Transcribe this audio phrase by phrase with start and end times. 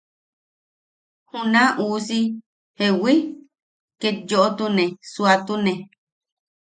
[1.29, 2.19] Juna uusi
[2.77, 3.13] ¿jewi?
[3.99, 5.73] ket yoʼotune, suatune.